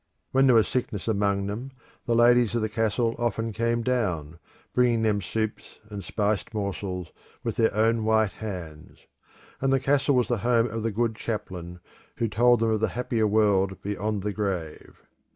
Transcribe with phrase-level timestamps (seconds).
[0.31, 1.73] When there was sickness among them,
[2.07, 4.39] the ladies of the castle often came down,
[4.73, 7.11] bringing them soups and spiced morsels
[7.43, 8.97] with their own white hands;
[9.61, 11.81] and the castle was the home of the good chaplain,
[12.15, 15.03] who told them of the happier world beyond the grave.